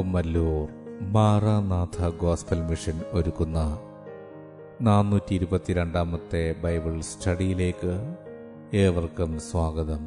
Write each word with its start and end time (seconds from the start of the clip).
Kummallur 0.00 0.68
Maranatha 1.00 2.08
gospel 2.18 2.62
mission 2.62 3.02
ഒരുക്കുന്ന 3.12 3.58
നാനൂറ്റി 4.80 5.34
ഇരുപത്തിരണ്ടാമത്തെ 5.34 6.54
ബൈബിൾ 6.62 7.00
സ്റ്റഡിയിലേക്ക് 7.00 7.94
ഏവർക്കും 8.72 9.38
സ്വാഗതം. 9.40 10.02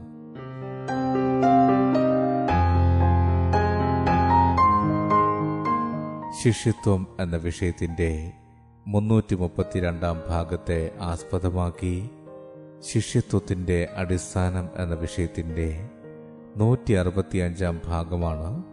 ശിഷ്യത്വം 6.43 7.07
എന്ന 7.19 7.35
വിഷയത്തിന്റെ 7.37 8.33
മുന്നൂറ്റി 8.87 9.35
മുപ്പത്തിരണ്ടാം 9.35 10.23
ഭാഗത്തെ 10.27 10.91
ആസ്പദമാക്കി 11.01 12.09
ശിഷ്യത്വത്തിന്റെ 12.81 13.89
അടിസ്ഥാനം 13.95 14.69
എന്ന 14.77 14.95
വിഷയത്തിന്റെ 14.95 15.89
നൂറ്റി 16.57 16.93
അറുപത്തിയഞ്ചാം 16.93 17.81
ഭാഗമാണ് 17.85 18.72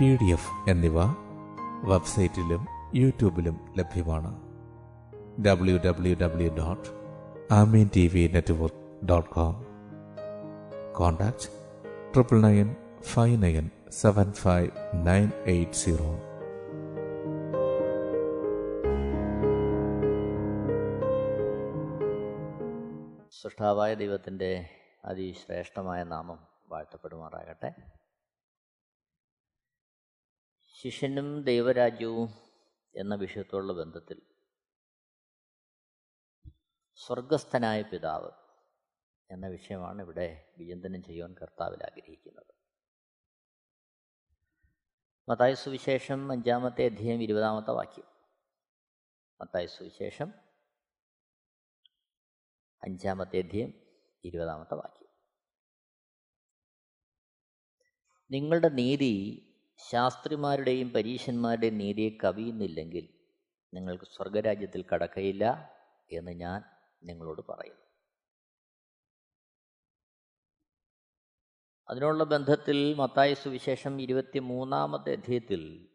P 0.00 0.18
D 0.22 0.32
F 0.32 0.70
എന്നിവ 0.70 0.94
വെബ്സൈറ്റിലും 1.84 2.66
യൂട്യൂബിലും 2.94 3.74
ലഭ്യമാണ്. 3.78 4.42
W 5.46 5.80
W 5.86 6.16
W 6.22 6.52
dot 6.52 6.88
Amen 7.54 7.90
T 7.96 8.08
V 8.08 8.30
network 8.32 9.06
dot 9.06 9.30
com. 9.30 9.66
Contact 10.92 11.48
triple 12.14 12.40
nine 12.40 12.76
five 13.02 13.42
nine 13.42 13.70
seven 13.90 14.32
five 14.32 14.70
nine 14.94 15.30
eight 15.46 15.72
zero. 15.72 16.16
സൃഷ്ടാവായ 23.42 23.94
ദൈവത്തിന്റെ 23.94 24.68
അതിശ്രേഷ്ഠമായ 25.04 26.04
നാമം 26.04 26.38
വാഴ്ത്തപ്പെടുമാറാകട്ടെ. 26.68 28.01
ശിഷ്യനും 30.84 31.42
ദൈവരാജ്യവും 31.42 32.28
എന്ന 32.96 33.14
വിഷയത്തോടുള്ള 33.14 33.72
ബന്ധത്തിൽ 33.72 34.22
സ്വർഗസ്ഥനായ 36.94 37.82
പിതാവ് 37.82 38.30
എന്ന 39.30 39.46
വിഷയമാണ് 39.46 40.02
ഇവിടെ 40.02 40.54
വിചിന്തനം 40.58 41.02
ചെയ്യുവാൻ 41.02 41.34
കർത്താവിൽ 41.42 41.84
ആഗ്രഹിക്കുന്നത്. 41.84 42.54
മത്തായ 45.28 45.54
സുവിശേഷം 45.54 46.32
അഞ്ചാമത്തെ 46.32 46.84
അധ്യയം 46.84 47.22
ഇരുപതാമത്തെ 47.22 47.70
വാക്യം. 47.70 48.04
മത്തായ 49.40 49.66
സുവിശേഷം 49.66 50.32
അഞ്ചാമത്തെ 52.82 53.38
അധ്യയം 53.38 53.74
ഇരുപതാമത്തെ 54.24 54.74
വാക്യം. 54.74 55.08
നിങ്ങളുടെ 58.30 58.68
നീതി 58.68 59.48
ശാസ്ത്രിമാരുടെയും 59.90 60.90
പരീശന്മാരുടെയും 60.90 61.78
നീതിയെ 61.78 62.10
കവിയുന്നില്ലെങ്കിൽ 62.24 63.08
നിങ്ങൾക്ക് 63.74 64.04
സ്വർഗരാജ്യത്തിൽ 64.04 64.84
കടക്കയില്ല 64.94 65.72
എന്ന് 66.12 66.30
ഞാൻ 66.30 66.62
നിങ്ങളോട് 67.02 67.42
പറയുന്നു. 67.48 67.80
അതിനുള്ള 71.88 72.24
ബന്ധത്തിൽ 72.24 72.94
മത്തായ 72.94 73.34
സുവിശേഷം 73.34 74.02
ഇരുപത്തി 74.02 74.38
മൂന്നാമത്തെ 74.38 75.12
അധ്യയത്തിൽ 75.12 75.88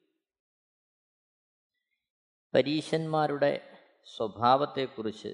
പരീശന്മാരുടെ 2.53 3.77
സ്വഭാവത്തെക്കുറിച്ച് 4.15 5.33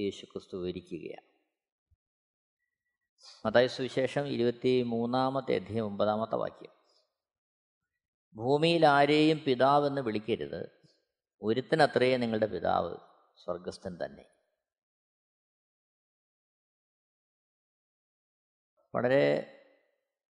യേശു 0.00 0.24
ക്രിസ്തു 0.24 0.56
വിവരിക്കുകയാണ്. 0.56 1.30
മത്തായ 3.46 3.66
സുവിശേഷം 3.66 4.26
ഇരുപത്തി 4.26 4.82
മൂന്നാമത്തെ 4.82 5.54
അധ്യയം 5.56 5.84
ഒമ്പതാമത്തെ 5.84 6.36
വാക്യം. 6.36 6.79
ഭൂമിയിൽ 8.34 8.86
ആരെയും 8.86 9.44
പിതാവെന്ന് 9.46 10.00
വിളിക്കരുത്. 10.00 10.80
ഒരുത്തിനത്രയേ 11.42 12.16
നിങ്ങളുടെ 12.16 12.46
പിതാവ് 12.46 12.96
സ്വർഗസ്ഥൻ 13.44 13.98
തന്നെ. 14.04 14.24
വളരെ 18.94 19.56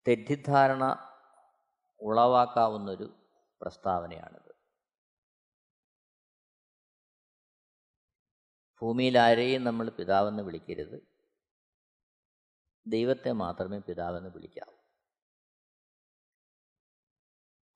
തെറ്റിദ്ധാരണ 0.08 0.84
ഉളവാക്കാവുന്നൊരു 2.00 3.14
പ്രസ്താവനയാണിത്. 3.62 4.56
ഭൂമിയിൽ 8.82 9.18
ആരെയും 9.18 9.64
നമ്മൾ 9.64 9.90
പിതാവെന്ന് 9.90 10.44
വിളിക്കരുത്. 10.44 11.08
ദൈവത്തെ 12.88 13.32
മാത്രമേ 13.32 13.78
പിതാവെന്ന് 13.80 14.30
വിളിക്കാവൂ. 14.30 14.77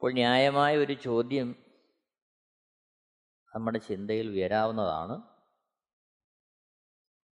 അപ്പോൾ 0.02 0.14
ന്യായമായ 0.14 0.78
ഒരു 0.78 0.94
ചോദ്യം 0.94 1.50
നമ്മുടെ 3.56 3.80
ചിന്തയിൽ 3.80 4.30
ഉയരാവുന്നതാണ്. 4.30 5.16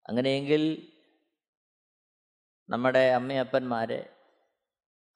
അങ്ങനെയെങ്കിൽ 0.09 0.91
നമ്മുടെ 2.69 2.99
അമ്മയപ്പന്മാരെ 2.99 4.17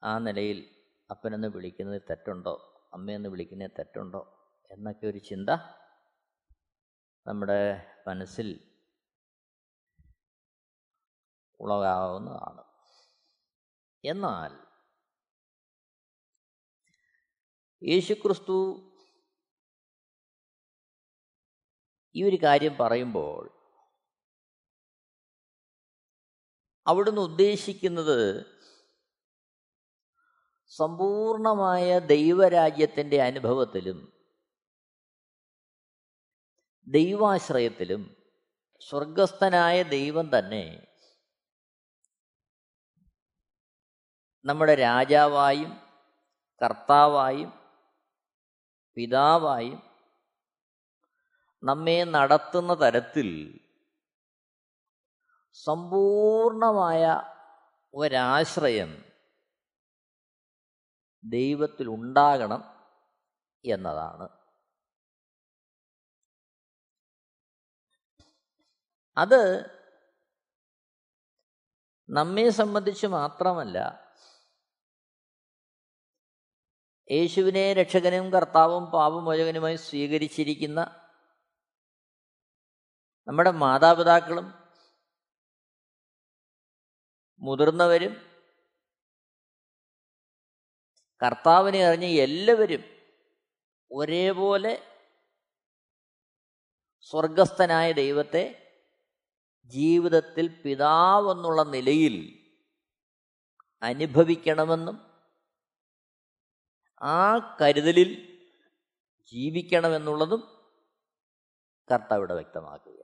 ആ 0.02 0.18
നിലയിൽ 0.18 0.70
അപ്പനെന്ന് 1.10 1.48
വിളിക്കുന്നത് 1.48 2.02
തെറ്റുണ്ടോ? 2.10 2.86
അമ്മയെന്ന് 2.92 3.28
വിളിക്കുന്നത് 3.28 3.70
തെറ്റുണ്ടോ? 3.78 4.52
എന്നൊക്കെ 4.70 5.06
ഒരു 5.06 5.18
ചിന്ത 5.18 5.50
നമ്മുടെ 7.26 7.60
മനസ്സിൽ 8.08 8.60
ഉളകാവുന്നതാണ് 11.60 12.62
എന്നാൽ 14.04 14.69
യേശുക്രിസ്തു 17.82 18.56
ഈ 22.14 22.22
ഒരു 22.22 22.38
കാര്യം 22.42 22.76
പറയുമ്പോൾ 22.76 23.50
അവിടുന്ന് 26.86 27.20
ഉദ്ദേശിക്കുന്നത് 27.20 28.50
സമ്പൂർണമായ 30.72 31.98
ദൈവരാജ്യത്തിന്റെ 31.98 33.22
അനുഭവത്തിലും 33.22 34.12
ദൈവാശ്രയത്തിലും 36.86 38.16
സ്വർഗസ്ഥനായ 38.80 39.82
ദൈവം 39.82 40.30
തന്നെ 40.34 40.88
നമ്മുടെ 44.44 44.74
രാജാവായും 44.74 45.72
കർത്താവായും 46.60 47.59
പിതാവായും 48.96 49.80
നമ്മെ 51.62 52.04
നടത്തുന്ന 52.04 52.74
തരത്തിൽ 52.74 53.28
സമ്പൂർണമായ 55.54 57.02
ഒരാശ്രയം 57.94 58.90
ദൈവത്തിൽ 61.24 61.88
ഉണ്ടാകണം 61.88 62.62
എന്നതാണ്. 63.64 64.26
അത് 69.16 69.40
നമ്മെ 72.08 72.50
സംബന്ധിച്ച് 72.50 73.06
മാത്രമല്ല 73.06 73.78
യേശുവിനെ 77.10 77.72
രക്ഷകനും 77.72 78.30
കർത്താവും 78.30 78.84
പാപമോചകനുമായി 78.90 79.76
സ്വീകരിച്ചിരിക്കുന്ന 79.76 80.80
നമ്മുടെ 83.28 83.50
മാതാപിതാക്കളും 83.50 84.46
മുതിർന്നവരും 87.40 88.14
കർത്താവിനെ 91.22 91.80
അറിഞ്ഞ 91.86 92.06
എല്ലാവരും 92.06 92.84
ഒരേപോലെ 93.90 94.72
സ്വർഗസ്ഥനായ 97.06 97.92
ദൈവത്തെ 97.92 98.44
ജീവിതത്തിൽ 99.70 100.46
പിതാവെന്നുള്ള 100.64 101.62
നിലയിൽ 101.64 102.16
അനുഭവിക്കണമെന്നും 103.82 105.09
ആ 107.02 107.38
കരുതലിൽ 107.60 108.10
ജീവിക്കണമെന്നുള്ളതും 109.32 110.42
കർത്താവ് 111.90 112.18
ഇവിടെ 112.18 112.34
വ്യക്തമാക്കുക 112.34 112.96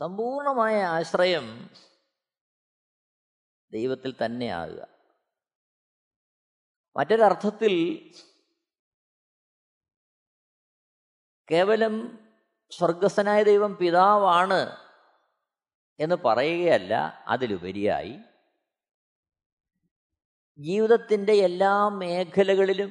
സമ്പൂർണമായ 0.00 0.82
ആശ്രയം 0.82 1.70
ദൈവത്തിൽ 3.72 4.14
തന്നെയാകുക. 4.24 4.86
മറ്റൊരർത്ഥത്തിൽ 6.96 7.74
കേവലം 11.50 12.24
സ്വർഗസ്ഥനായ 12.70 13.42
ദൈവം 13.42 13.76
പിതാവാണ് 13.76 14.78
എന്ന് 16.00 16.16
പറയുകയല്ല 16.24 16.94
അതിലുപരിയായി 17.28 18.18
ജീവിതത്തിന്റെ 20.58 21.34
എല്ലാ 21.34 21.88
മേഖലകളിലും 21.88 22.90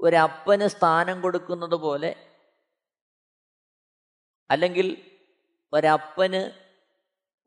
ഒരപ്പന് 0.00 0.66
സ്ഥാനം 0.66 1.20
കൊടുക്കുന്നത് 1.20 1.74
പോലെ 1.74 2.10
അല്ലെങ്കിൽ 4.50 4.86
ഒരപ്പന് 5.72 6.42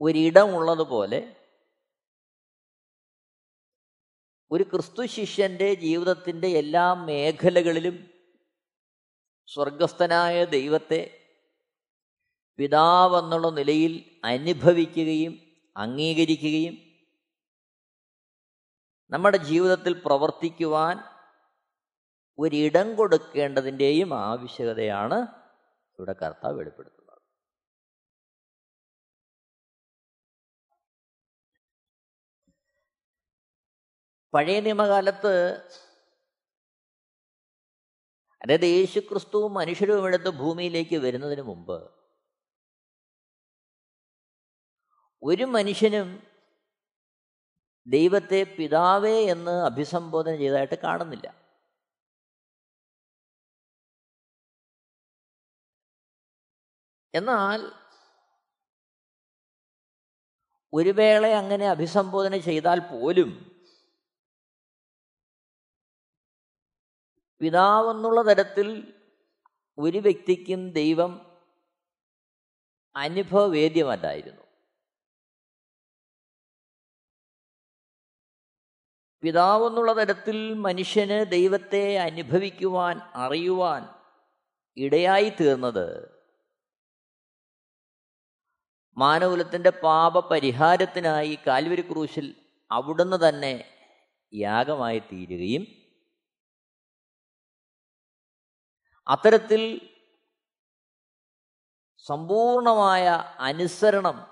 ഒരിടമുള്ളതുപോലെ 0.02 1.20
ഒരു 4.52 4.64
ക്രിസ്തു 4.64 5.06
ശിഷ്യന്റെ 5.06 5.76
ജീവിതത്തിന്റെ 5.76 6.48
എല്ലാ 6.48 6.94
മേഖലകളിലും 6.96 7.96
സ്വർഗസ്ഥനായ 9.48 10.46
ദൈവത്തെ 10.46 11.02
പിതാവെന്നുള്ള 12.60 13.50
നിലയിൽ 13.50 13.94
അനുഭവിക്കുകയും 14.24 15.34
അംഗീകരിക്കുകയും 15.76 16.93
നമ്മുടെ 19.14 19.38
ജീവിതത്തിൽ 19.38 19.94
പ്രവർത്തിക്കുവാൻ 20.06 20.98
ഒരിടം 22.40 22.96
കൊടുക്കേണ്ടതിന്റെയും 22.96 24.14
ആവശ്യകതയാണ് 24.14 25.18
ഇവിടെ 26.00 26.14
കർത്താവ് 26.14 26.60
വെളിപ്പെടുത്തുന്നത്. 26.60 27.00
പഴയ 34.34 34.60
നിയമകാലത്ത് 34.60 35.34
അതായത് 38.44 38.66
യേശു 38.66 39.00
ക്രിസ്തുവും 39.00 39.54
മനുഷ്യരും 39.54 40.08
എടുത്ത് 40.08 40.30
ഭൂമിയിലേക്ക് 40.30 40.96
വരുന്നതിന് 40.96 41.42
മുമ്പ് 41.42 41.78
ഒരു 45.24 45.44
മനുഷ്യനും 45.44 46.33
ദൈവത്തെ 47.88 48.44
പിതാവേ 48.44 49.26
എന്ന് 49.26 49.52
അഭിസംബോധന 49.52 50.36
ചെയ്തതായിട്ട് 50.36 50.76
കാണുന്നില്ല. 50.84 51.28
എന്നാൽ 57.14 57.72
ഒരു 60.74 60.90
വേള 60.90 61.26
അങ്ങനെ 61.28 61.70
അഭിസംബോധന 61.70 62.38
ചെയ്താൽ 62.38 62.80
പോലും 62.80 63.54
പിതാവെന്നുള്ള 67.42 68.22
തരത്തിൽ 68.22 68.94
ഒരു 69.78 69.98
വ്യക്തിക്കും 69.98 70.72
ദൈവം 70.72 71.12
അനുഭവവേദ്യമല്ലായിരുന്നു. 72.96 74.43
പിതാവെന്നുള്ള 79.24 79.94
തരത്തിൽ 79.94 80.54
മനുഷ്യന് 80.54 81.26
ദൈവത്തെ 81.32 81.98
അനുഭവിക്കുവാൻ 81.98 83.02
അറിയുവാൻ 83.16 83.90
ഇടയായി 84.78 85.30
തീർന്നത്. 85.30 86.10
മാനകുലത്തിന്റെ 88.98 89.70
പാപപരിഹാരത്തിനായി 89.70 91.38
കാൽവരി 91.48 91.82
ക്രൂശിൽ 91.82 92.36
അവിടുന്ന് 92.72 93.30
തന്നെ 93.30 93.72
യാഗമായി 94.34 95.00
തീരുകയും 95.00 95.68
അത്തരത്തിൽ 99.08 99.90
സമ്പൂർണമായ 101.98 103.06
അനുസരണം 103.40 104.28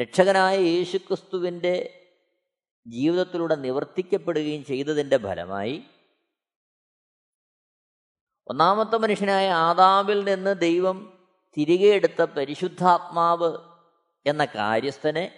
രക്ഷകനായ 0.00 0.56
യേശുക്രിസ്തുവിന്റെ 0.58 2.02
ജീവിതത്തിലൂടെ 2.86 3.56
നിവർത്തിക്കപ്പെടുകയും 3.56 4.64
ചെയ്തതിന്റെ 4.64 5.18
ഫലമായി 5.18 5.82
ഒന്നാമത്തെ 8.46 8.98
മനുഷ്യനായ 8.98 9.50
ആദാമിൽ 9.50 10.24
നിന്ന് 10.24 10.58
ദൈവം 10.58 11.26
തിരികെ 11.56 11.94
എടുത്ത 11.94 12.22
പരിശുദ്ധാത്മാവ് 12.22 13.58
എന്ന 14.26 14.44
കാര്യസ്ഥനെ 14.44 15.30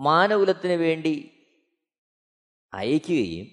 മാനകുലത്തിന് 0.00 0.72
വേണ്ടി 0.72 1.42
അയക്കുകയും 2.72 3.46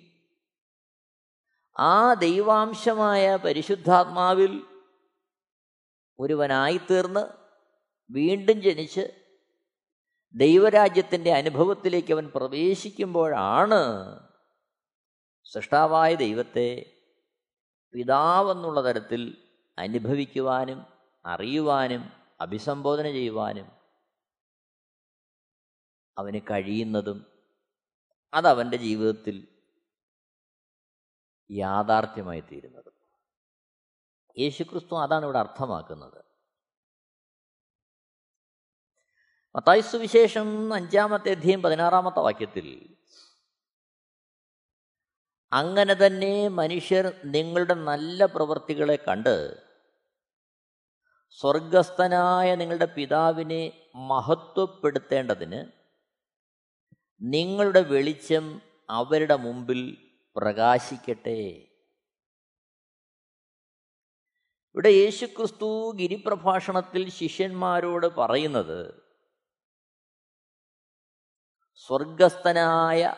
ആ 1.80 2.14
ദൈവാംശമായ 2.14 3.36
പരിശുദ്ധാത്മാവിൽ 3.36 4.62
ഒരുവനായിത്തീർന്ന് 6.20 7.24
വീണ്ടും 8.10 8.62
ജനിച്ച് 8.62 9.23
ദൈവരാജ്യത്തിന്റെ 10.34 11.32
അനുഭവത്തിലേക്ക് 11.34 12.14
അവൻ 12.14 12.32
പ്രവേശിക്കുമ്പോഴാണ് 12.36 13.80
സൃഷ്ടാവായ 15.46 16.16
ദൈവത്തെ 16.16 17.00
പിതാവെന്നുള്ള 17.94 18.84
തരത്തിൽ 18.84 19.52
അനുഭവിക്കുവാനും 19.78 20.86
അറിയുവാനും 21.26 22.12
അഭിസംബോധന 22.42 23.04
ചെയ്യുവാനും 23.04 23.72
അവന് 26.18 26.40
കഴിയുന്നതും 26.52 27.34
അതവന്റെ 28.34 28.78
ജീവിതത്തിൽ 28.78 29.48
യാഥാർത്ഥ്യമായി 31.52 32.40
തീരുന്നതും. 32.40 32.94
യേശുക്രിസ്തു 34.40 34.96
അതാണ് 34.96 35.24
ഇവിടെ 35.24 35.40
അർത്ഥമാക്കുന്നത്. 35.40 36.33
മത്തായി 39.56 39.82
സുവിശേഷം 39.82 40.74
അഞ്ചാമത്തെ 40.74 41.30
അധ്യയം 41.32 41.62
പതിനാറാമത്തെ 41.62 42.20
വാക്യത്തിൽ 42.20 42.94
അങ്ങനെ 45.52 45.94
തന്നെ 45.94 46.48
മനുഷ്യർ 46.48 47.14
നിങ്ങളുടെ 47.26 47.74
നല്ല 47.74 48.26
പ്രവൃത്തികളെ 48.26 48.96
കണ്ട് 48.96 49.64
സ്വർഗസ്ഥനായ 51.32 52.56
നിങ്ങളുടെ 52.56 52.86
പിതാവിനെ 52.86 53.90
മഹത്വപ്പെടുത്തേണ്ടതിന് 53.96 55.66
നിങ്ങളുടെ 57.22 57.82
വെളിച്ചം 57.82 58.62
അവരുടെ 58.90 59.36
മുമ്പിൽ 59.36 60.12
പ്രകാശിക്കട്ടെ. 60.36 61.70
ഇവിടെ 64.72 64.90
യേശുക്രിസ്തു 64.90 65.96
ഗിരിപ്രഭാഷണത്തിൽ 65.96 67.10
ശിഷ്യന്മാരോട് 67.10 68.08
പറയുന്നത് 68.08 69.03
സ്വർഗസ്ഥനായ 71.76 73.16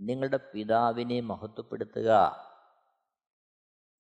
നിങ്ങളുടെ 0.00 0.36
പിതാവിനെ 0.36 1.20
മഹത്വപ്പെടുത്തുക. 1.20 2.10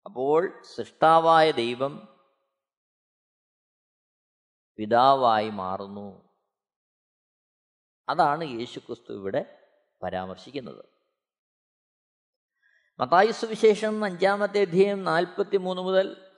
അപ്പോൾ 0.07 0.62
സൃഷ്ടാവായ 0.62 1.50
ദൈവം 1.50 2.21
പിതാവായി 4.76 5.50
മാറുന്നു. 5.50 6.37
അതാണ് 8.09 8.45
യേശുക്രിസ്തു 8.45 9.12
ഇവിടെ 9.12 9.69
പരാമർശിക്കുന്നത്. 10.02 10.85
മത്തായി 13.00 13.30
സുവിശേഷം 13.30 14.04
അഞ്ചാമത്തെ 14.04 14.61
അധ്യയം 14.61 15.04
നാൽപ്പത്തി 15.04 15.57
മൂന്ന് 15.57 15.83
മുതൽ 15.83 16.30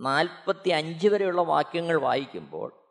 നാൽപ്പത്തി 0.00 0.68
അഞ്ച് 0.68 1.08
വരെയുള്ള 1.08 1.42
വാക്യങ്ങൾ 1.42 1.96
വായിക്കുമ്പോൾ 1.96 2.81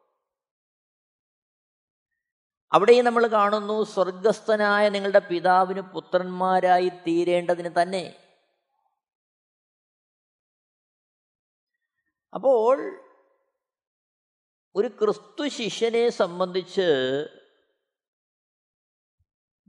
അവിടെയും 2.73 3.05
നമ്മൾ 3.05 3.27
കാണുന്നു 3.27 3.83
സ്വർഗസ്ഥനായ 3.83 4.89
നിങ്ങളുടെ 4.89 5.19
പിതാവിന് 5.19 5.81
പുത്രന്മാരായി 5.81 6.89
തീരേണ്ടതിന് 6.89 7.71
തന്നെ. 7.81 8.03
അപ്പോൾ 12.33 12.77
ഒരു 14.75 14.87
ക്രിസ്തു 14.87 15.47
ശിഷ്യനെ 15.47 16.09
സംബന്ധിച്ച് 16.09 16.87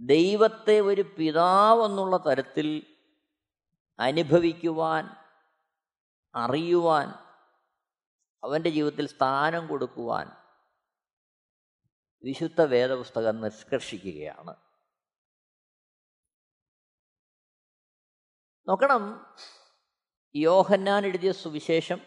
ദൈവത്തെ 0.00 0.80
ഒരു 0.80 1.02
പിതാവെന്നുള്ള 1.02 2.16
തരത്തിൽ 2.16 2.68
അനുഭവിക്കുവാൻ 3.98 5.04
അറിയുവാൻ 6.34 7.08
അവന്റെ 8.42 8.70
ജീവിതത്തിൽ 8.70 9.06
സ്ഥാനം 9.06 9.66
കൊടുക്കുവാൻ 9.68 10.41
വിശുദ്ധ 12.24 12.60
വേദപുസ്തകം 12.60 13.40
നിഷ്കർഷിക്കുകയാണ്. 13.40 14.56
നോക്കണം 18.68 19.26
യോഹന്നാൻ 20.34 21.06
എഴുതിയ 21.06 21.32
സുവിശേഷം 21.32 22.00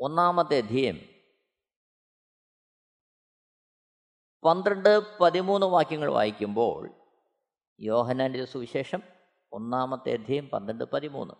ഒന്നാമത്തെ 0.00 0.58
അധ്യയം 0.58 1.14
പന്ത്രണ്ട് 4.44 5.18
പതിമൂന്ന് 5.18 5.66
വാക്യങ്ങൾ 5.66 6.10
വായിക്കുമ്പോൾ 6.10 6.90
യോഹന്നാന്റെ 7.80 8.44
സുവിശേഷം 8.44 9.02
ഒന്നാമത്തെ 9.52 10.12
അധ്യയം 10.12 10.48
പന്ത്രണ്ട് 10.48 10.84
പതിമൂന്ന്. 10.84 11.34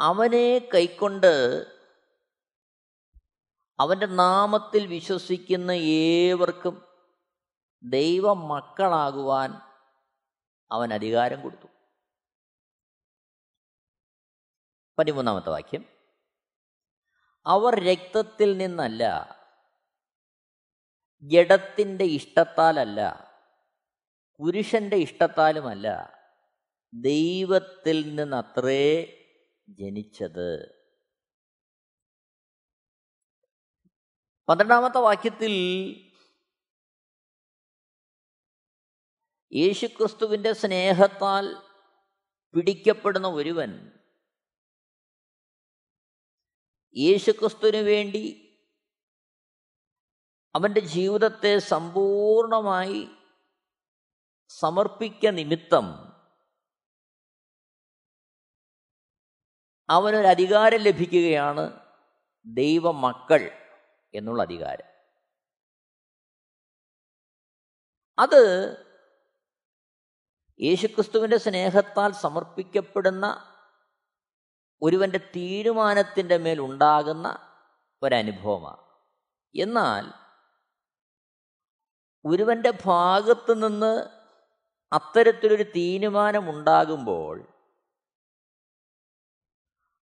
അവനെ 0.00 0.70
കൈക്കൊണ്ട് 0.74 1.75
അവന്റെ 3.80 4.06
നാമത്തിൽ 4.06 4.86
വിശ്വസിക്കുന്ന 4.86 5.70
ഏവർക്കും 5.70 6.88
ദൈവ 7.82 8.32
മക്കളാകുവാൻ 8.32 9.54
അവൻ 10.72 10.94
അധികാരം 10.94 11.42
കൊടുത്തു. 11.42 11.66
പതിമൂന്നാമത്തെ 14.98 15.50
വാക്യം. 15.50 15.84
അവർ 17.46 17.74
രക്തത്തിൽ 17.74 18.56
നിന്നല്ല 18.56 19.36
ജഡത്തിന്റെ 21.22 22.04
ഇഷ്ടത്താലല്ല 22.04 23.30
പുരുഷന്റെ 24.38 24.96
ഇഷ്ടത്താലുമല്ല 24.96 26.18
ദൈവത്തിൽ 26.94 28.16
നിന്നത്രേ 28.16 29.12
ജനിച്ചത്. 29.68 30.75
പന്ത്രണ്ടാമത്തെ 34.48 34.98
വാക്യത്തിൽ 34.98 35.52
യേശുക്രിസ്തുവിന്റെ 39.52 40.52
സ്നേഹത്താൽ 40.52 41.62
പിടിക്കപ്പെടുന്ന 42.54 43.28
ഒരുവൻ 43.28 43.92
യേശുക്രിസ്തുവിന് 46.96 47.76
വേണ്ടി 47.76 48.52
അവന്റെ 50.54 50.80
ജീവിതത്തെ 50.80 51.58
സമ്പൂർണമായി 51.58 53.08
സമർപ്പിക്ക 54.48 55.26
നിമിത്തം 55.26 55.86
അവനൊരധികാരം 59.88 60.80
ലഭിക്കുകയാണ് 60.80 61.80
ദൈവമക്കൾ. 62.46 63.65
എന്നുള്ള 64.16 64.42
അധികാരം. 64.42 64.88
അത് 68.18 68.42
യേശുക്രിസ്തുവിന്റെ 70.60 71.36
സ്നേഹത്താൽ 71.36 72.12
സമർപ്പിക്കപ്പെടുന്ന 72.12 73.52
ഒരുവന്റെ 74.82 75.18
തീരുമാനത്തിന്റെ 75.18 76.36
മേൽ 76.36 76.60
ഉണ്ടാകുന്ന 76.60 77.38
ഒരനുഭവമാണ്. 78.02 78.82
എന്നാൽ 79.54 80.04
ഒരുവന്റെ 82.24 82.72
ഭാഗത്തു 82.84 83.52
നിന്ന് 83.52 83.92
അത്തരത്തിലൊരു 84.92 85.62
തീരുമാനമുണ്ടാകുമ്പോൾ 85.62 87.52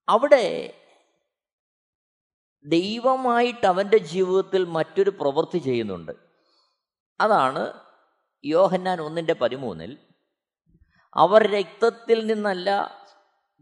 അവിടെ 0.08 0.46
ദൈവമായിട്ട് 2.64 3.66
അവന്റെ 3.66 3.98
ജീവിതത്തിൽ 3.98 4.64
മറ്റൊരു 4.64 5.10
പ്രവൃത്തി 5.10 5.58
ചെയ്യുന്നുണ്ട്. 5.58 6.12
അതാണ് 7.20 7.80
യോഹന്നാൻ 8.44 9.00
ഒന്നിന്റെ 9.00 9.32
പതിമൂന്നിൽ 9.32 9.98
അവർ 11.16 11.42
രക്തത്തിൽ 11.42 12.26
നിന്നല്ല 12.26 13.00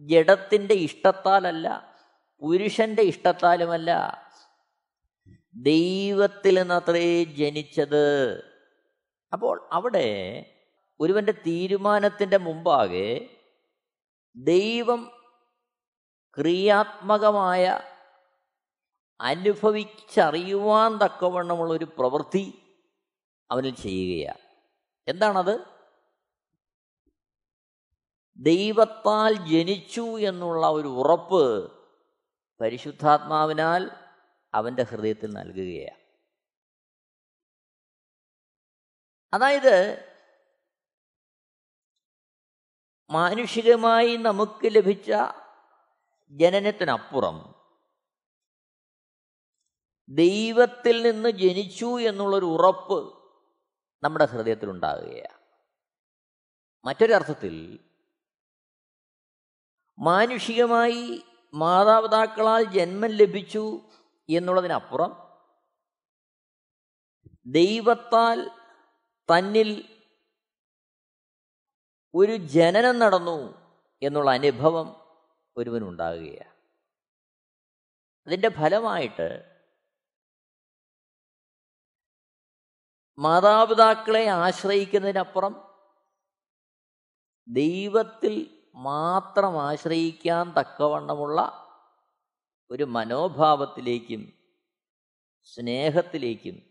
ജഡത്തിന്റെ 0.00 0.74
ഇഷ്ടത്താലല്ല 0.74 1.96
പുരുഷന്റെ 2.40 3.02
ഇഷ്ടത്താലുമല്ല 3.02 3.90
ദൈവത്തിൽ 5.56 6.54
നിന്നത്രേ 6.60 7.24
ജനിച്ചത്. 7.24 8.04
അപ്പോൾ 9.32 9.68
അവിടെ 9.72 10.08
ഒരുവന്റെ 11.00 11.32
തീരുമാനത്തിന്റെ 11.32 12.36
മുമ്പാകെ 12.36 13.38
ദൈവം 14.36 15.10
ക്രിയാത്മകമായ 16.34 17.91
അനുഭവിച്ചറിയുവാൻ 19.22 20.96
തക്കവണ്ണമുള്ള 20.96 21.72
ഒരു 21.72 21.84
പ്രവൃത്തി 21.84 22.62
അവനിൽ 23.50 23.74
ചെയ്യുകയാണ്. 23.74 24.38
എന്താണത്? 25.08 25.64
ദൈവത്താൽ 28.36 29.48
ജനിച്ചു 29.48 30.20
എന്നുള്ള 30.20 30.66
ഒരു 30.66 30.88
ഉറപ്പ് 30.88 31.72
പരിശുദ്ധാത്മാവിനാൽ 32.60 33.90
അവന്റെ 34.54 34.82
ഹൃദയത്തിൽ 34.82 35.30
നൽകുകയാണ്. 35.30 36.02
അതായത് 39.34 40.04
മാനുഷികമായി 43.10 44.16
നമുക്ക് 44.16 44.66
ലഭിച്ച 44.66 45.12
ജനനത്തിനപ്പുറം 46.30 47.51
ദൈവത്തിൽ 50.14 51.02
നിന്ന് 51.02 51.28
ജനിച്ചു 51.28 52.00
എന്നുള്ളൊരു 52.00 52.44
ഉറപ്പ് 52.44 52.98
നമ്മുടെ 54.04 54.24
ഹൃദയത്തിൽ 54.24 54.70
ഉണ്ടാകുകയാണ് 54.70 55.40
മറ്റൊരർത്ഥത്തിൽ 56.84 57.78
മാനുഷികമായി 59.98 61.22
മാതാപിതാക്കളാൽ 61.54 62.62
ജന്മം 62.62 63.10
ലഭിച്ചു 63.10 63.80
എന്നുള്ളതിനപ്പുറം 64.28 65.32
ദൈവത്താൽ 67.46 68.50
തന്നിൽ 69.28 69.98
ഒരു 72.14 72.36
ജനനം 72.36 72.98
നടന്നു 72.98 73.68
എന്നുള്ള 74.02 74.30
അനുഭവം 74.30 74.96
ഒരുവനുണ്ടാകുകയാണ്. 75.56 76.54
അതിന്റെ 78.26 78.48
ഫലമായിട്ട് 78.48 79.51
മാതാപിതാക്കളെ 83.18 84.26
ആശ്രയിക്കുന്നതിനപ്പുറം 84.26 85.54
ദൈവത്തിൽ 87.48 88.66
മാത്രം 88.74 89.60
ആശ്രയിക്കാൻ 89.60 90.54
തക്കവണ്ണമുള്ള 90.60 91.62
ഒരു 92.70 92.84
മനോഭാവത്തിലേക്കും 92.84 94.32
സ്നേഹത്തിലേക്കും 95.44 96.62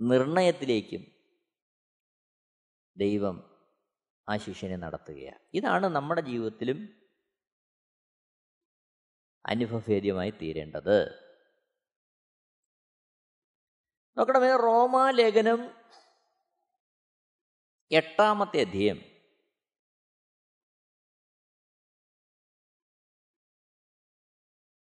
നിർണയത്തിലേക്കും 0.00 1.06
ദൈവം 2.96 3.58
ആ 4.28 4.36
ശിഷ്യനെ 4.36 4.76
നടത്തുകയാണ്. 4.76 5.40
ഇതാണ് 5.54 5.86
നമ്മുടെ 5.86 6.20
ജീവിതത്തിലും 6.20 6.78
അനുഭവേദ്യമായി 9.46 10.30
തീരേണ്ടത്. 10.30 11.27
നോക്കണമേ 14.18 14.56
റോമാലേഖനം 14.56 15.70
എട്ടാമത്തെ 17.90 18.60
അധ്യയം. 18.60 19.00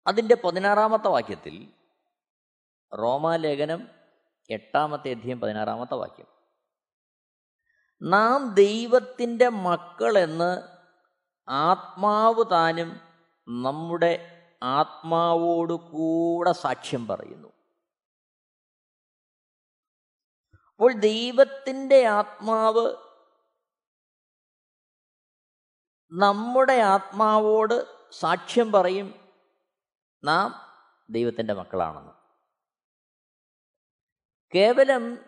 അതിന്റെ 0.07 0.35
പതിനാറാമത്തെ 0.35 1.07
വാക്യത്തിൽ 1.07 1.73
റോമാലേഖനം 2.97 3.87
എട്ടാമത്തെ 4.49 5.11
അധ്യയം 5.11 5.39
പതിനാറാമത്തെ 5.39 5.93
വാക്യം. 5.93 6.27
നാം 8.01 8.53
ദൈവത്തിന്റെ 8.53 9.49
മക്കളെന്ന് 9.49 10.61
ആത്മാവ് 11.49 12.51
താനും 12.51 12.99
നമ്മുടെ 13.47 14.43
ആത്മാവോട് 14.63 15.73
കൂടെ 15.73 16.51
സാക്ഷ്യം 16.51 17.07
പറയുന്നു. 17.07 17.56
അപ്പോൾ 20.79 20.93
ദൈവത്തിന്റെ 20.93 22.05
ആത്മാവ് 22.05 22.95
നമ്മുടെ 26.11 26.73
ആത്മാവോട് 26.73 28.07
സാക്ഷ്യം 28.11 28.71
പറയും. 28.71 29.35
നാം 30.23 30.55
ദൈവത്തിന്റെ 31.09 31.53
മക്കളാണെന്ന്. 31.53 32.11
കേവലം 34.55 35.25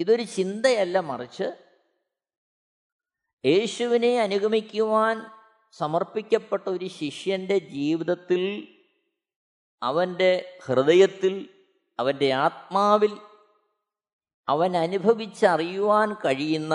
ഇതൊരു 0.00 0.22
ചിന്തയല്ല 0.22 1.00
മറിച്ച് 1.00 1.76
യേശുവിനെ 3.44 4.20
അനുഗമിക്കുവാൻ 4.20 5.26
സമർപ്പിക്കപ്പെട്ട 5.70 6.68
ഒരു 6.68 6.88
ശിഷ്യന്റെ 6.88 7.58
ജീവിതത്തിൽ 7.58 8.68
അവന്റെ 9.82 10.58
ഹൃദയത്തിൽ 10.64 11.53
അവന്റെ 11.98 12.32
ആത്മാവിൽ 12.32 13.12
അവൻ 14.48 14.76
അനുഭവിച്ചറിയുവാൻ 14.76 16.14
കഴിയുന്ന 16.14 16.74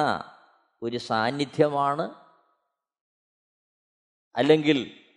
ഒരു 0.81 0.97
സാന്നിധ്യമാണ് 0.97 2.35
അല്ലെങ്കിൽ 4.35 5.09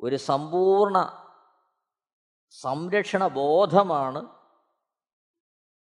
ഒരു 0.00 0.16
സമ്പൂർണ 0.16 0.98
സംരക്ഷണ 2.50 3.26
ബോധമാണ് 3.26 4.38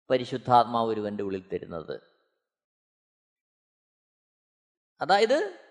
പരിശുദ്ധാത്മാവ് 0.10 0.90
ഒരുവന്റെ 0.90 1.24
ഉള്ളിൽ 1.24 1.48
തരുന്നത്. 1.48 2.02
അതായത് 5.02 5.68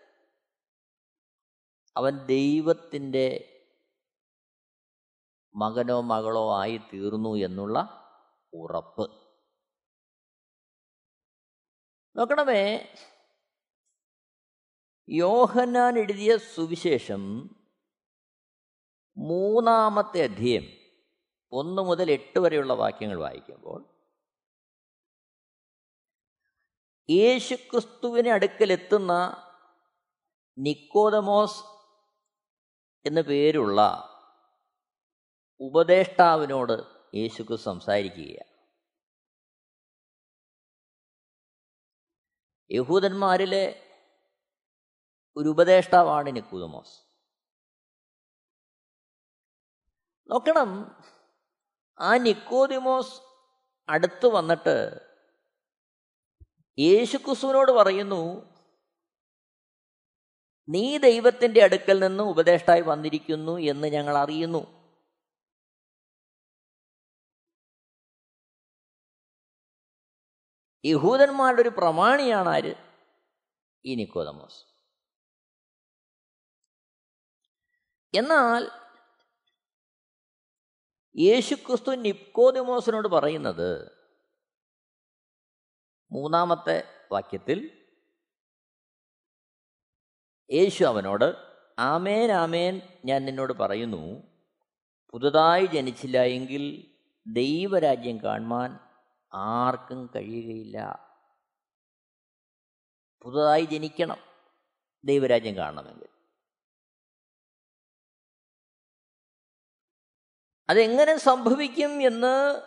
അവൻ 1.97 2.27
ദൈവത്തിന്റെ 2.27 3.51
മകനോ 5.55 6.01
മകളോ 6.01 6.57
ആയി 6.57 6.79
തീർന്നു 6.79 7.35
എന്നുള്ള 7.35 7.79
ഉറപ്പ്. 8.55 9.05
നോക്കണമേ 12.17 12.95
യോഹന്നാൻ 15.09 15.99
എഴുതിയ 15.99 16.37
സുവിശേഷം 16.37 17.51
മൂന്നാമത്തെ 19.17 20.23
അധ്യയം 20.23 20.65
ഒന്ന് 21.53 21.83
മുതൽ 21.83 22.11
എട്ട് 22.11 22.39
വരെയുള്ള 22.39 22.73
വാക്യങ്ങൾ 22.73 23.19
വായിക്കുമ്പോൾ 23.19 23.81
യേശുക്രിസ്തുവിനെ 27.11 28.31
അടുക്കലെത്തുന്ന 28.31 29.13
നിക്കോദമോസ് 30.59 31.63
എന്ന 33.07 33.21
പേരുള്ള 33.21 34.14
ഉപദേഷ്ടാവിനോട് 35.61 36.77
യേശുക്ക് 37.15 37.55
സംസാരിക്കുകയാണ്. 37.55 38.51
യഹൂദന്മാരിലെ 42.71 43.65
ഒരു 45.37 45.49
ഉപദേഷ്ടാവാണ് 45.49 46.37
നിക്കുതമോസ് 46.37 47.05
നോക്കണം 50.29 50.71
ആ 52.01 52.17
നിക്കോദിമോസ് 52.17 53.21
അടുത്ത് 53.89 54.27
വന്നിട്ട് 54.27 55.01
യേശുക്രിസ്തുവിനോട് 56.79 57.73
പറയുന്നു 57.73 58.51
നീ 60.69 60.99
ദൈവത്തിന്റെ 60.99 61.63
അടുക്കൽ 61.65 61.99
നിന്ന് 61.99 62.23
ഉപദേഷ്ടായി 62.23 62.81
വന്നിരിക്കുന്നു 62.81 63.59
എന്ന് 63.59 63.89
ഞങ്ങൾ 63.89 64.19
അറിയുന്നു. 64.19 64.84
യഹൂദന്മാരുടെ 70.85 71.63
ഒരു 71.63 71.69
പ്രമാണിയാണ് 71.69 72.49
ആര്? 72.49 72.75
ഈ 73.85 73.95
നിക്കോദമോസ്. 73.95 74.65
എന്നാൽ 78.17 78.71
യേശുക്രിസ്തു 81.17 81.91
നിക്കോദിമോസിനോട് 81.91 83.09
പറയുന്നത് 83.09 83.93
മൂന്നാമത്തെ 86.13 86.85
വാക്യത്തിൽ 87.13 87.87
യേശു 90.53 90.85
അവനോട് 90.85 91.37
ആമേൻ 91.79 92.33
ആമേൻ 92.33 92.81
ഞാൻ 93.05 93.25
നിന്നോട് 93.25 93.53
പറയുന്നു. 93.53 94.23
പുതുതായി 95.11 95.67
ജനിച്ചില്ല 95.67 96.23
എങ്കിൽ 96.23 96.95
ദൈവരാജ്യം 97.27 98.23
കാണുവാൻ 98.23 98.94
ആർക്കും 99.35 100.11
കഴിയുകയില്ല. 100.17 101.09
പുതുതായി 103.23 103.65
ജനിക്കണം. 103.65 104.17
ദൈവരാജ്യം 105.05 105.57
കാണണമെങ്കിൽ. 105.57 106.09
അതെങ്ങനെ 110.69 111.17
സംഭവിക്കും 111.17 112.03
എന്ന് 112.03 112.63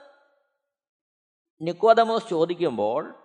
നിക്കോദമോസ് 1.62 2.30
ചോദിക്കുമ്പോൾ 2.30 3.16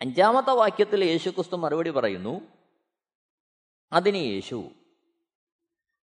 അഞ്ചാമത്തെ 0.00 0.52
വാക്യത്തിൽ 0.52 1.04
യേശുക്രിസ്തു 1.04 1.56
മറുപടി 1.56 1.90
പറയുന്നു 1.90 2.40
അതിന് 3.92 4.16
യേശു 4.16 4.70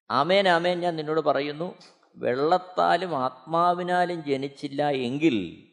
ആമേൻ 0.09 0.47
ആമേൻ 0.47 0.79
ഞാൻ 0.79 0.95
നിന്നോട് 0.95 1.19
പറയുന്നു 1.21 1.75
വെള്ളത്താലും 2.15 3.17
ആത്മാവിനാലും 3.17 4.23
ജനിച്ചില്ല 4.23 4.89
എങ്കിൽ 4.89 5.69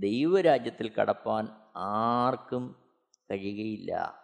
ദൈവരാജ്യത്തിൽ 0.00 0.94
കടപ്പാൻ 0.94 1.48
ആർക്കും 1.76 2.92
കഴിയുകയില്ല 3.30 4.20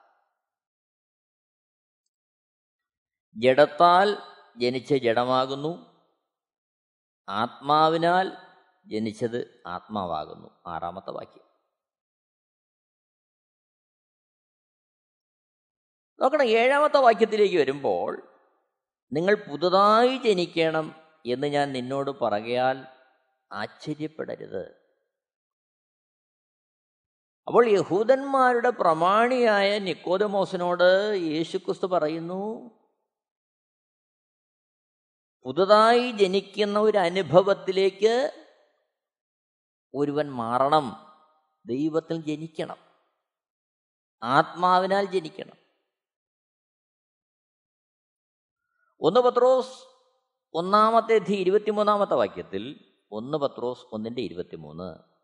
ജഡത്താൽ 3.36 4.16
ജനിച്ച 4.56 4.94
ജഡമാകുന്നു. 4.94 5.96
ആത്മാവിനാൽ 7.28 8.32
ജനിച്ചത് 8.86 9.62
ആത്മാവാകുന്നു. 9.66 10.50
ആറാമത്തെ 10.66 11.10
വാക്യം. 11.10 11.46
നോക്കണം 16.20 16.42
ഏഴാമത്തെ 16.42 16.98
വാക്യത്തിലേക്ക് 16.98 17.56
വരുമ്പോൾ 17.56 18.28
നിങ്ങൾ 19.12 19.34
പുതുതായി 19.34 20.16
ജനിക്കണം 20.18 20.94
എന്ന് 21.26 21.46
ഞാൻ 21.46 21.72
നിന്നോട് 21.72 22.10
പറയാൽ 22.10 22.86
ആശ്ചര്യപ്പെടരുത്. 23.52 24.85
അപ്പോൾ 27.48 27.68
യഹൂദന്മാരുടെ 27.68 28.70
പ്രമാണിയായ 28.70 29.78
നിക്കോദമോസിനോട് 29.78 31.12
യേശുക്രിസ്തു 31.16 31.86
പറയുന്നു 31.86 32.70
പുതുതായി 35.44 36.12
ജനിക്കുന്ന 36.12 36.78
ഒരു 36.78 36.98
അനുഭവത്തിലേക്ക് 36.98 38.44
ഒരുവൻ 39.94 40.32
മാറണം. 40.32 41.14
ദൈവത്തിൽ 41.66 42.22
ജനിക്കണം. 42.22 42.76
ആത്മാവിനാൽ 44.22 45.04
ജനിക്കണം. 45.04 45.56
ഒന്ന് 49.00 49.20
പത്രോസ് 49.20 49.84
ഒന്നാമത്തെ 50.54 51.32
ഇരുപത്തിമൂന്നാമത്തെ 51.32 52.14
വാക്യത്തിൽ 52.14 52.94
ഒന്ന് 53.12 53.38
പത്രോസ് 53.38 53.82
ഒന്നിന്റെ 53.92 54.22
ഇരുപത്തിമൂന്ന് 54.22 55.15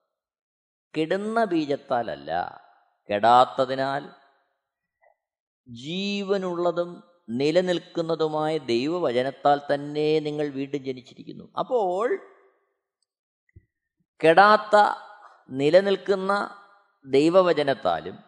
കെടുന്ന 0.96 1.44
ബീജത്താലല്ല. 1.44 2.30
കെടാത്തതിനാൽ 3.08 4.02
ജീവനുള്ളതും 5.68 7.02
നിലനിൽക്കുന്നതുമായ 7.28 8.58
ദൈവവചനത്താൽ 8.58 9.60
തന്നെ 9.74 10.20
നിങ്ങൾ 10.20 10.48
വീണ്ടും 10.48 10.84
ജനിച്ചിരിക്കുന്നു. 10.84 11.52
അപ്പോൾ 11.58 12.08
കെടാത്ത 14.24 14.76
നിലനിൽക്കുന്ന 15.50 16.58
ദൈവവചനത്താലും 17.06 18.18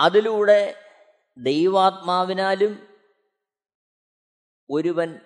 അതിലൂടെ 0.00 0.74
ദൈവാത്മാവിനാലും 1.38 2.98
ഒരുവൻ 4.70 5.20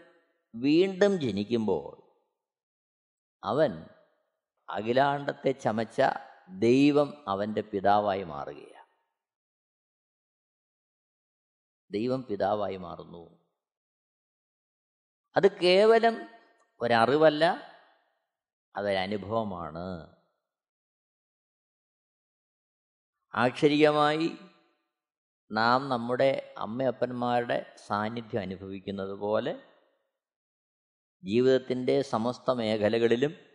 വീണ്ടും 0.55 1.21
ജനിക്കുമ്പോൾ 1.21 2.03
അവൻ 3.45 3.87
അഖിലാണ്ടത്തെ 4.71 5.53
ചമച്ച 5.53 6.03
ദൈവം 6.49 7.25
അവന്റെ 7.29 7.61
പിതാവായി 7.61 8.23
മാറുകയാണ്. 8.23 8.87
ദൈവം 11.91 12.25
പിതാവായി 12.25 12.77
മാറുന്നു. 12.77 13.39
അത് 15.37 15.61
കേവലം 15.61 16.29
ഒരറിവല്ല 16.81 17.45
അതൊരനുഭവമാണ്. 18.77 20.17
ആക്ഷരികമായി 23.35 24.31
നാം 25.53 25.89
നമ്മുടെ 25.89 26.55
അമ്മയപ്പന്മാരുടെ 26.59 27.75
സാന്നിധ്യം 27.87 28.41
അനുഭവിക്കുന്നത് 28.41 29.13
പോലെ 29.13 29.63
ജീവിതത്തിന്റെ 31.25 32.03
സമസ്ത 32.03 32.51
മേഖലകളിലും 32.51 33.50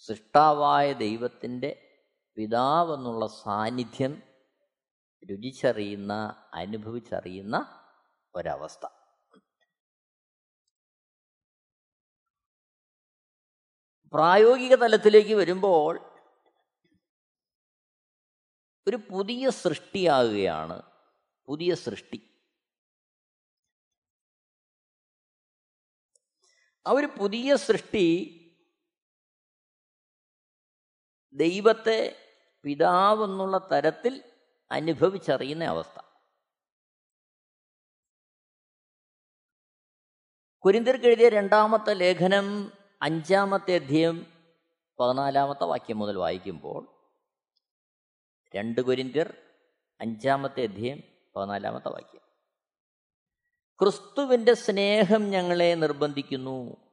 സൃഷ്ടാവായ 0.00 0.92
ദൈവത്തിന്റെ 0.92 2.00
പിതാവെന്നുള്ള 2.36 3.26
സാന്നിധ്യം 3.26 4.22
രുചിച്ചറിയുന്ന 5.30 6.12
അനുഭവിച്ചറിയുന്ന 6.54 7.56
ഒരവസ്ഥ. 8.34 8.86
പ്രായോഗിക 14.12 14.74
തലത്തിലേക്ക് 14.74 15.34
വരുമ്പോൾ 15.34 16.00
ഒരു 18.86 18.96
പുതിയ 18.96 19.50
സൃഷ്ടിയാകുകയാണ് 19.50 20.82
പുതിയ 21.46 21.74
സൃഷ്ടി. 21.74 22.18
ആ 26.86 26.90
ഒരു 26.90 27.06
പുതിയ 27.06 27.56
സൃഷ്ടി 27.56 28.04
ദൈവത്തെ 31.32 32.16
പിതാവെന്നുള്ള 32.64 33.68
തരത്തിൽ 33.72 34.24
അനുഭവിച്ചറിയുന്ന 34.70 35.64
അവസ്ഥ. 35.64 36.00
കുരിന്തിർക്കെഴുതിയ 40.64 41.28
രണ്ടാമത്തെ 41.28 41.94
ലേഖനം 41.94 42.72
അഞ്ചാമത്തെ 43.02 43.74
അധ്യയം 43.74 44.26
പതിനാലാമത്തെ 45.00 45.64
വാക്യം 45.64 45.98
മുതൽ 45.98 46.18
വായിക്കുമ്പോൾ 46.18 46.88
രണ്ട് 48.56 48.80
കുരിന്തിർ 48.80 49.34
അഞ്ചാമത്തെ 50.00 50.62
അധ്യയം 50.62 51.02
പതിനാലാമത്തെ 51.36 51.88
വാക്യം. 51.88 52.20
ക്രിസ്തുവിന്റെ 53.78 54.54
സ്നേഹം 54.54 55.30
ഞങ്ങളെ 55.30 55.74
നിർബന്ധിക്കുന്നു. 55.74 56.88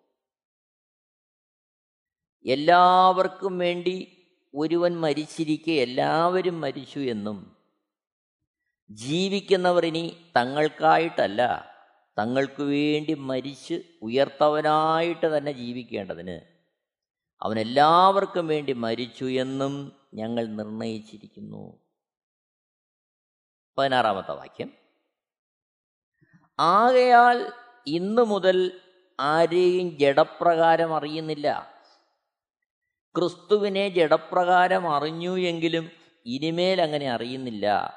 എല്ലാവർക്കും 2.46 3.58
വേണ്ടി 3.58 4.15
ഒരുവൻ 4.56 5.02
മരിച്ചിരിക്കെ 5.02 5.72
എല്ലാവരും 5.72 6.62
മരിച്ചു 6.62 7.00
എന്നും. 7.00 7.58
ജീവിക്കുന്നവർ 8.92 9.86
ഇനി 9.86 10.32
തങ്ങൾക്കായിട്ടല്ല 10.38 11.72
തങ്ങൾക്ക് 12.20 12.64
വേണ്ടി 12.64 13.14
മരിച്ച് 13.14 13.82
ഉയർത്തവനായിട്ട് 14.02 15.38
തന്നെ 15.38 15.52
ജീവിക്കേണ്ടതിന്. 15.52 16.40
അവൻ 17.42 17.60
എല്ലാവർക്കും 17.60 18.48
വേണ്ടി 18.48 18.74
മരിച്ചു 18.74 19.26
എന്നും 19.26 19.92
ഞങ്ങൾ 20.14 20.46
നിർണയിച്ചിരിക്കുന്നു. 20.46 21.80
പതിനാറാമത്തെ 23.78 24.32
വാക്യം. 24.32 24.72
ആകയാൽ 26.60 27.52
ഇന്നു 27.88 28.22
മുതൽ 28.22 28.82
ആരെയും 29.20 29.98
ജഡപ്രകാരം 29.98 30.96
അറിയുന്നില്ല. 30.96 31.75
ക്രിസ്തുവിനെ 33.18 33.90
ജഡപ്രകാരം 33.90 34.96
അറിഞ്ഞു 34.96 35.38
എങ്കിലും 35.38 35.90
ഇനിമേൽ 36.26 36.82
അങ്ങനെ 36.82 37.10
അറിയുന്നില്ല. 37.10 37.94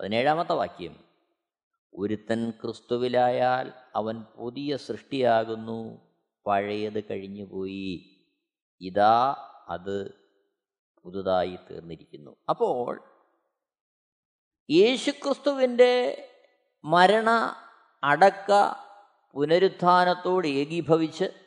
പതിനേഴാമത്തെ 0.00 0.52
വാക്യം. 0.52 1.04
ഒരുത്തൻ 1.94 2.50
ക്രിസ്തുവിലായാൽ 2.50 3.72
അവൻ 3.94 4.24
പുതിയ 4.36 4.76
സൃഷ്ടിയാകുന്നു 4.76 5.98
പഴയത് 6.46 7.04
കഴിഞ്ഞുപോയി. 7.10 8.16
ഇതാ 8.80 9.36
അത് 9.68 10.14
പുതുതായി 11.04 11.56
തീർന്നിരിക്കുന്നു. 11.70 12.36
അപ്പോൾ 12.48 13.02
യേശുക്രിസ്തുവിന്റെ 14.70 16.28
മരണ 16.84 17.54
അടക്ക 18.04 18.52
പുനരുത്ഥാനത്തോട് 19.32 20.46
ഏകീഭവിച്ച് 20.46 21.45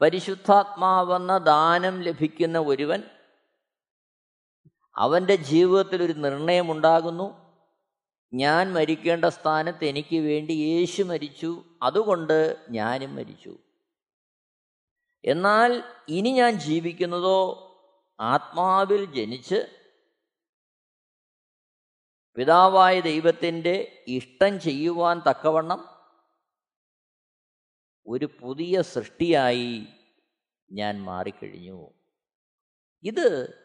പരിശുദ്ധാത്മാവെന്ന 0.00 1.38
ദാനം 1.38 2.02
ലഭിക്കുന്ന 2.02 2.58
ഒരുവൻ 2.58 3.02
അവന്റെ 4.96 5.36
ജീവിതത്തിൽ 5.36 6.02
ഒരു 6.02 6.12
നിർണയമുണ്ടാകുന്നു. 6.12 7.50
ഞാൻ 8.34 8.72
മരിക്കേണ്ട 8.72 9.24
സ്ഥാനത്ത് 9.24 9.84
എനിക്ക് 9.84 10.16
വേണ്ടി 10.16 10.52
യേശു 10.52 11.02
മരിച്ചു. 11.02 11.64
അതുകൊണ്ട് 11.82 12.66
ഞാനും 12.70 13.16
മരിച്ചു. 13.16 13.58
എന്നാൽ 15.24 15.82
ഇനി 16.08 16.30
ഞാൻ 16.30 16.52
ജീവിക്കുന്നതോ 16.58 17.66
ആത്മാവിൽ 18.20 19.04
ജനിച്ച് 19.04 19.76
പിതാവായ 22.36 23.00
ദൈവത്തിന്റെ 23.00 24.04
ഇഷ്ടം 24.06 24.60
ചെയ്യുവാൻ 24.60 25.22
തക്കവണ്ണം 25.30 25.89
ഒരു 28.10 28.28
പുതിയ 28.40 28.82
സൃഷ്ടിയായി 28.82 29.86
ഞാൻ 30.72 31.02
മാറിക്കഴിഞ്ഞു. 31.02 31.90
ഇത് 33.02 33.60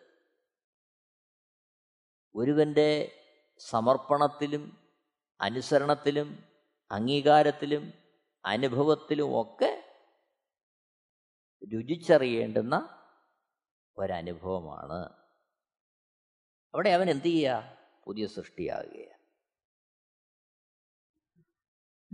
ഒരുവന്റെ 2.36 3.12
സമർപ്പണത്തിലും 3.58 4.94
അനുസരണത്തിലും 5.42 6.44
അംഗീകാരത്തിലും 6.92 7.94
അനുഭവത്തിലും 8.46 9.42
ഒക്കെ 9.42 10.02
രുചിച്ചറിയേണ്ടുന്ന 11.74 13.06
ഒരനുഭവമാണ്. 13.98 15.14
അവിടെ 16.74 16.90
അവൻ 16.90 17.10
എന്ത് 17.10 17.24
ചെയ്യുക 17.24 17.78
പുതിയ 18.04 18.28
സൃഷ്ടിയാകുകയാണ്. 18.28 19.16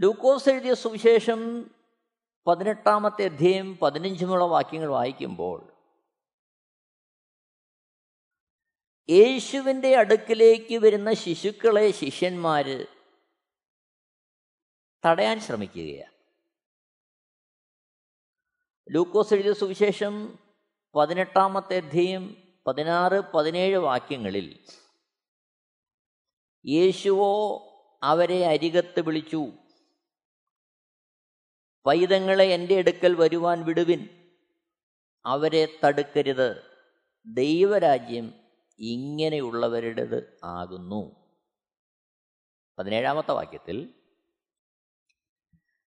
ലൂക്കോസ് 0.02 0.50
എഴുതിയ 0.50 0.74
സുവിശേഷം 0.74 1.72
പതിനെട്ടാമത്തെ 2.48 3.26
അധ്യയം 3.26 3.78
പതിനഞ്ചുമുള്ള 3.78 4.44
വാക്യങ്ങൾ 4.44 4.88
വായിക്കുമ്പോൾ 4.88 5.72
യേശുവിന്റെ 9.10 9.96
അടുക്കിലേക്ക് 9.96 10.78
വരുന്ന 10.78 11.14
ശിശുക്കളെ 11.14 11.92
ശിഷ്യന്മാർ 11.92 12.88
തടയാൻ 15.06 15.40
ശ്രമിക്കുകയാണ്. 15.40 16.14
ലൂക്കോസ് 18.90 19.34
എഴുതിയ 19.34 19.54
സുവിശേഷം 19.54 20.40
പതിനെട്ടാമത്തെ 20.96 21.78
അധ്യയം 21.78 22.54
പതിനാറ് 22.68 23.22
പതിനേഴ് 23.32 23.78
വാക്യങ്ങളിൽ 23.78 24.66
യേശുവോ 26.66 27.32
അവരെ 28.04 28.46
അരികത്ത് 28.46 29.00
വിളിച്ചു. 29.00 29.54
പൈതങ്ങളെ 31.86 32.44
എന്റെ 32.44 32.78
അടുക്കൽ 32.78 33.16
വരുവാൻ 33.16 33.66
വിടുവിൻ. 33.66 34.08
അവരെ 35.26 35.68
തടുക്കരുത്. 35.86 36.64
ദൈവരാജ്യം 37.26 38.34
ഇങ്ങനെയുള്ളവരുടേത് 38.80 40.40
ആകുന്നു. 40.44 41.16
പതിനേഴാമത്തെ 42.80 43.32
വാക്യത്തിൽ 43.32 43.94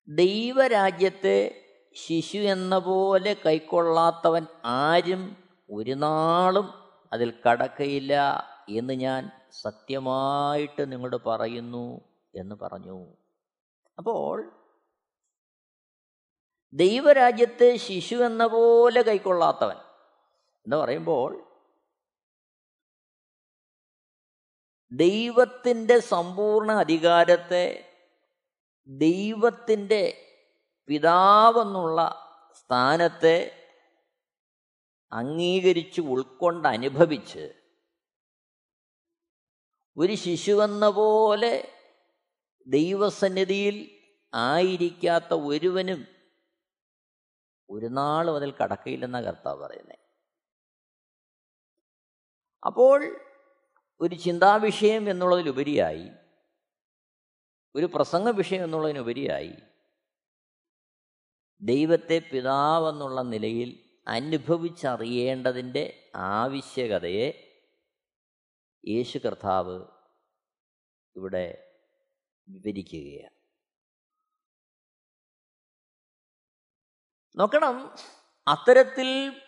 ദൈവരാജ്യത്തെ 0.08 1.60
ശിശു 1.94 2.38
എന്ന 2.38 2.78
പോലെ 2.78 3.36
കൈക്കൊള്ളാത്തവൻ 3.46 4.46
ആരും 4.64 5.36
ഒരു 5.70 5.90
നാളും 5.90 6.74
അതിൽ 7.12 7.32
കടക്കയില്ല 7.50 8.44
എന്ന് 8.68 8.92
ഞാൻ 8.92 9.30
സത്യമായിട്ട് 9.50 10.92
നിങ്ങളോട് 10.92 11.24
പറയുന്നു 11.26 12.00
എന്ന് 12.34 12.54
പറഞ്ഞു. 12.54 13.06
അപ്പോൾ 13.98 14.63
ദൈവരാജ്യത്തെ 16.74 17.76
ശിശു 17.76 18.14
എന്ന 18.14 18.46
പോലെ 18.46 19.02
കൈക്കൊള്ളാത്തവൻ. 19.02 19.76
എന്ന് 20.66 20.76
പറയുമ്പോൾ 20.76 21.50
ദൈവത്തിന്റെ 24.92 25.98
സമ്പൂർണ 25.98 26.72
അധികാരത്തെ 26.72 27.90
ദൈവത്തിന്റെ 28.88 30.32
പിതാവെന്നുള്ള 30.88 32.00
സ്ഥാനത്തെ 32.52 33.60
അംഗീകരിച്ച് 35.12 36.00
ഉൾക്കൊണ്ട് 36.00 36.68
അനുഭവിച്ച് 36.68 37.54
ഒരു 39.96 40.12
ശിശുവെന്ന 40.12 40.88
പോലെ 40.88 41.72
ദൈവസന്നിധിയിൽ 42.66 44.06
ആയിരിക്കാത്ത 44.34 45.34
ഒരുവനും 45.34 46.13
ഒരു 47.70 47.86
നാളും 47.86 48.36
അതിൽ 48.36 48.50
കടക്കയില്ലെന്ന 48.50 49.20
കർത്താവ് 49.20 49.62
പറയുന്നത് 49.62 49.98
അപ്പോൾ 52.66 53.18
ഒരു 54.00 54.14
ചിന്താവിഷയം 54.14 55.10
എന്നുള്ളതിലുപരിയായി 55.10 56.10
ഒരു 57.74 57.86
പ്രസംഗ 57.86 58.28
വിഷയം 58.28 58.64
എന്നുള്ളതിനുപരിയായി 58.64 59.56
ദൈവത്തെ 61.60 62.18
പിതാവെന്നുള്ള 62.18 63.22
നിലയിൽ 63.22 64.00
അനുഭവിച്ചറിയേണ്ടതിന്റെ 64.08 66.12
ആവശ്യകതയെ 66.16 67.58
യേശു 68.84 69.18
കർത്താവ് 69.18 69.84
ഇവിടെ 71.16 71.74
വിവരിക്കുകയാണ്. 72.48 73.33
നോക്കണം 77.36 77.94
അത്തരത്തിൽ 78.48 79.40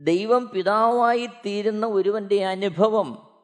ദൈവം 0.00 0.48
പിതാവായി 0.48 1.26
തീരുന്ന 1.26 1.86
ഒരുവന്റെ 1.86 2.44
അനുഭവം 2.46 3.34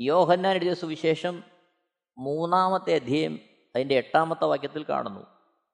യോഹന്നാൻ 0.00 0.54
എഴുതിയ 0.54 0.74
സുവിശേഷം 0.74 1.42
മൂന്നാമത്തെ 2.18 2.94
അധ്യയം 2.94 3.38
അതിന്റെ 3.74 3.94
എട്ടാമത്തെ 3.94 4.44
വാക്യത്തിൽ 4.44 4.82
കാണുന്നു. 4.82 5.26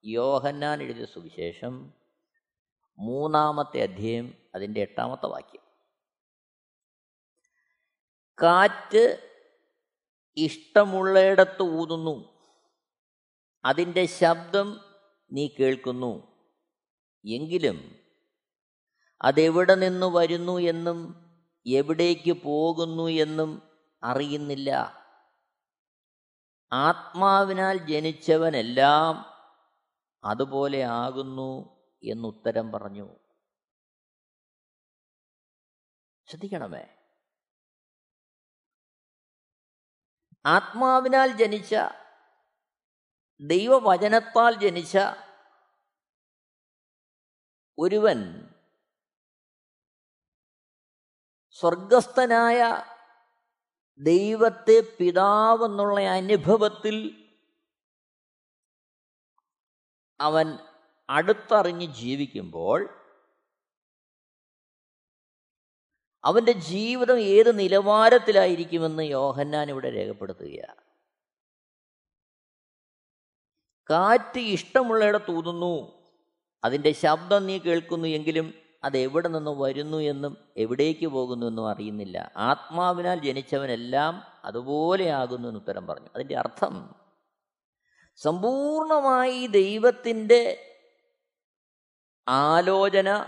യോഹന്നാൻ 0.05 0.83
എഴുതിയ 0.83 1.05
സുവിശേഷം 1.05 1.93
മൂന്നാമത്തെ 2.99 3.83
അധ്യയം 3.83 4.35
അതിന്റെ 4.55 4.81
എട്ടാമത്തെ 4.81 5.27
വാക്യം. 5.27 5.63
കാറ്റ് 8.43 9.31
ഇഷ്ടമുള്ളയിടത്ത് 10.37 11.63
ഊതുന്നു 11.63 12.39
അതിന്റെ 13.65 14.07
ശബ്ദം 14.07 14.81
നീ 15.33 15.49
കേൾക്കുന്നു. 15.61 16.32
എങ്കിലും 17.25 17.99
അതെവിടെ 19.23 19.75
നിന്ന് 19.75 20.07
വരുന്നു 20.07 20.59
എന്നും 20.59 21.15
എവിടേക്ക് 21.67 22.33
പോകുന്നു 22.33 23.09
എന്നും 23.09 23.63
അറിയുന്നില്ല. 24.03 25.03
ആത്മാവിനാൽ 26.73 27.77
ജനിച്ചവനെല്ലാം 27.77 29.25
അതുപോലെ 30.25 30.83
ആകുന്നു 30.83 31.83
എന്നുത്തരം 32.05 32.73
പറഞ്ഞു. 32.73 33.17
ശ്രദ്ധിക്കണമേ. 36.29 36.87
ആത്മാവിനാൽ 40.47 41.37
ജനിച്ച 41.37 41.75
ദൈവവചനത്താൽ 43.41 44.61
ജനിച്ച 44.61 44.99
ഒരുവൻ 47.83 48.49
സ്വർഗസ്ഥനായ 51.51 52.85
ദൈവത്തെ 53.99 54.97
പിതാവെന്നുള്ള 54.99 56.01
അനുഭവത്തിൽ 56.01 57.29
അവൻ 60.21 60.59
അടുത്തറിഞ്ഞ് 61.09 61.87
ജീവിക്കുമ്പോൾ 61.87 62.99
അവന്റെ 66.25 66.53
ജീവിതം 66.53 67.21
ഏത് 67.21 67.59
നിലവാരത്തിലായിരിക്കുമെന്ന് 67.59 69.03
യോഹന്നാൻ 69.03 69.71
ഇവിടെ 69.71 69.91
രേഖപ്പെടുത്തുകയാണ്. 69.95 70.83
കാറ്റ് 73.91 74.41
ഇഷ്ടമുള്ളയിടത്ത് 74.41 75.31
ഊതുന്നു 75.31 76.02
അതിന്റെ 76.65 76.93
ശബ്ദം 76.93 77.47
നീ 77.47 77.59
കേൾക്കുന്നു 77.59 78.09
എങ്കിലും 78.09 78.55
അത് 78.85 78.99
എവിടെ 78.99 79.29
നിന്ന് 79.29 79.51
വരുന്നു 79.51 79.99
എന്നും 79.99 80.37
എവിടേക്ക് 80.57 81.07
പോകുന്നു 81.07 81.47
എന്നും 81.47 81.69
അറിയുന്നില്ല. 81.69 82.33
ആത്മാവിനാൽ 82.37 83.21
ജനിച്ചവനെല്ലാം 83.21 84.23
അതുപോലെയാകുന്നു 84.45 85.49
എന്ന് 85.49 85.61
ഉത്തരം 85.61 85.87
പറഞ്ഞു. 85.87 86.09
അതിന്റെ 86.15 86.37
അർത്ഥം 86.39 86.95
സമ്പൂർണമായി 88.17 89.47
ദൈവത്തിന്റെ 89.47 90.69
ആലോചന 92.29 93.27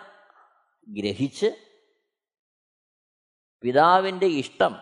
ഗ്രഹിച്ച് 0.89 1.57
പിതാവിന്റെ 3.63 4.27
ഇഷ്ടം 4.27 4.77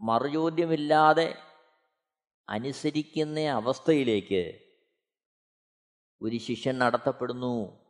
മറുചോദ്യമില്ലാതെ 0.00 1.34
അനുസരിക്കുന്ന 2.48 3.40
അവസ്ഥയിലേക്ക് 3.40 4.58
ഒരു 6.22 6.36
ശിഷ്യൻ 6.36 6.78
നടത്തപ്പെടുന്നു. 6.78 7.81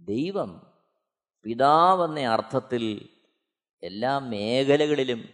ദൈവം 0.00 0.72
പിതാവെന്ന 1.44 2.20
അർത്ഥത്തിൽ 2.20 3.08
എല്ലാ 3.82 4.18
മേഖലകളിലും 4.18 5.28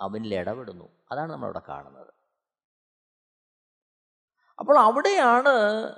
അവനിൽ 0.00 0.34
ഇടപെടുന്നു. 0.34 0.88
അതാണ് 1.12 1.32
നമ്മളവിടെ 1.32 1.62
കാണുന്നത്. 1.68 2.14
അപ്പോൾ 4.58 4.78
അവിടെയാണ് 4.78 5.94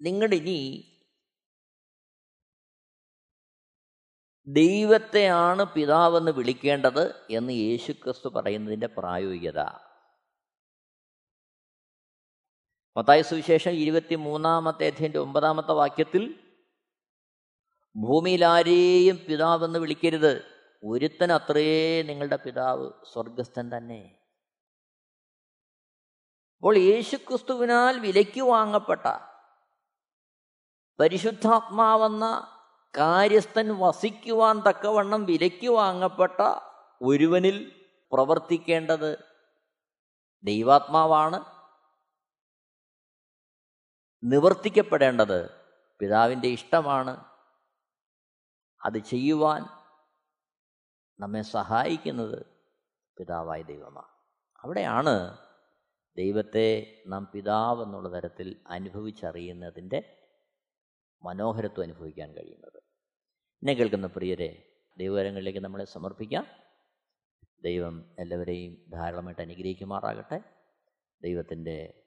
നിങ്ങളിനി 0.00 0.86
ദൈവത്തെയാണ് 4.46 5.64
പിതാവെന്ന് 5.64 6.32
വിളിക്കേണ്ടത് 6.32 7.14
എന്ന് 7.30 7.52
യേശുക്രിസ്തു 7.52 8.28
പറയുന്നതിന്റെ 8.28 8.86
പ്രായോഗികത. 8.86 9.89
മത്തായ 12.96 13.22
സുവിശേഷം 13.22 13.70
ഇരുപത്തി 13.70 14.14
മൂന്നാമത്തെ 14.14 14.86
അധ്യയന്റെ 14.86 15.18
ഒമ്പതാമത്തെ 15.18 15.72
വാക്യത്തിൽ 15.72 16.38
ഭൂമിയിൽ 17.96 18.44
ആരെയും 18.44 19.16
പിതാവെന്ന് 19.28 19.78
വിളിക്കരുത്. 19.78 20.44
ഒരുത്തൻ 20.84 21.32
അത്രേ 21.32 22.02
നിങ്ങളുടെ 22.02 22.36
പിതാവ് 22.36 22.90
സ്വർഗസ്ഥൻ 23.12 23.70
തന്നെ. 23.76 24.18
അപ്പോൾ 26.56 26.76
യേശുക്രിസ്തുവിനാൽ 26.78 27.98
വിലയ്ക്ക് 27.98 28.40
വാങ്ങപ്പെട്ട 28.40 29.06
പരിശുദ്ധാത്മാവെന്ന 31.00 32.56
കാര്യസ്ഥൻ 32.98 33.68
വസിക്കുവാൻ 33.78 34.62
തക്കവണ്ണം 34.68 35.24
വിലയ്ക്ക് 35.24 35.68
വാങ്ങപ്പെട്ട 35.68 36.40
ഒരുവനിൽ 37.02 37.86
പ്രവർത്തിക്കേണ്ടത് 38.12 39.18
ദൈവാത്മാവാണ്. 40.44 41.59
നിവർത്തിക്കപ്പെടേണ്ടത് 44.24 45.50
പിതാവിന്റെ 45.98 46.48
ഇഷ്ടമാണ്. 46.48 47.24
അത് 48.84 48.98
ചെയ്യുവാൻ 48.98 49.62
നമ്മെ 51.20 51.42
സഹായിക്കുന്നത് 51.42 52.46
പിതാവായ 53.18 53.62
ദൈവമാണ്. 53.62 54.06
അവിടെയാണ് 54.64 55.38
ദൈവത്തെ 56.16 57.02
നാം 57.06 57.30
പിതാവ് 57.34 57.82
എന്നുള്ള 57.82 58.14
തരത്തിൽ 58.14 58.64
അനുഭവിച്ചറിയുന്നതിന്റെ 58.66 60.16
മനോഹരത്വം 61.22 61.82
അനുഭവിക്കാൻ 61.82 62.32
കഴിയുന്നത്. 62.32 62.76
എന്നെ 63.52 63.72
കേൾക്കുന്ന 63.72 64.06
പ്രിയരെ 64.06 64.80
ദൈവകരങ്ങളിലേക്ക് 64.96 65.58
നമ്മളെ 65.58 65.84
സമർപ്പിക്കാം. 65.84 66.46
ദൈവം 67.64 68.16
എല്ലാവരെയും 68.18 68.90
ധാരാളമായിട്ട് 68.90 69.42
അനുഗ്രഹിക്കുമാറാകട്ടെ. 69.42 70.40
ദൈവത്തിന്റെ 71.22 72.06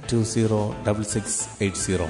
Two 0.11 0.19
zero 0.33 0.59
double 0.87 1.03
six 1.03 1.39
eight 1.61 1.77
zero 1.77 2.07